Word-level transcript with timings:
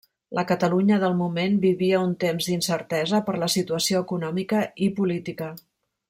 La 0.37 0.43
Catalunya 0.51 0.95
del 1.03 1.17
moment 1.19 1.57
vivia 1.65 1.99
un 2.07 2.15
temps 2.23 2.47
d'incertesa 2.51 3.19
per 3.31 3.35
la 3.43 3.49
situació 3.59 4.01
econòmica 4.07 4.63
i 4.87 4.93
política. 5.01 5.51